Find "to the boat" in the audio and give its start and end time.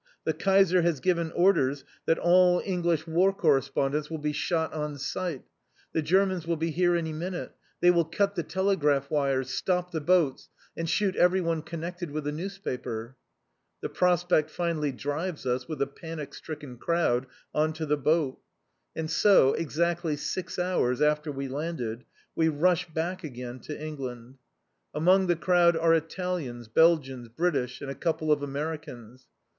17.73-18.39